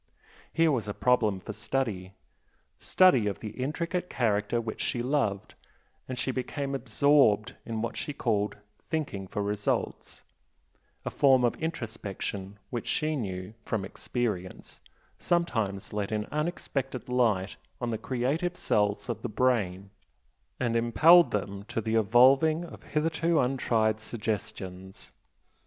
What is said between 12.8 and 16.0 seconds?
she knew, from experience, sometimes